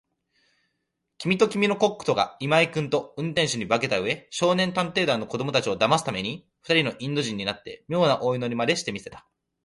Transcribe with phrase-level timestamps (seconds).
[1.19, 9.27] きみときみのコックとが、今井君と運転手に化けたうえ、少年探偵団の子どもたちをだますために、ふたりのインド人になって、みょうなお祈りまでして見せた。